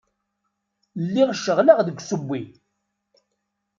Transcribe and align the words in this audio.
Lliɣ 1.03 1.29
ceɣleɣ 1.43 1.79
deg 1.87 1.97
usewwi. 1.99 2.41